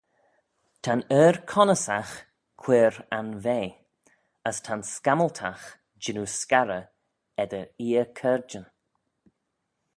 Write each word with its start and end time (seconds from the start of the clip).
Ta'n 0.85 1.01
er-connyssagh 1.21 2.13
cuirr 2.63 2.95
anvea, 3.17 3.69
as 4.49 4.57
ta'n 4.65 4.81
scammyltagh 4.93 5.65
jannoo 6.03 6.29
scarrey 6.37 6.85
eddyr 7.43 7.67
eer 7.87 8.07
caarjyn. 8.19 8.67